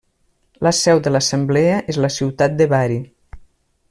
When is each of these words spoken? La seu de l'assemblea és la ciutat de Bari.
La 0.67 0.71
seu 0.77 1.01
de 1.07 1.11
l'assemblea 1.15 1.75
és 1.95 1.99
la 2.05 2.11
ciutat 2.17 2.57
de 2.63 2.69
Bari. 2.73 2.99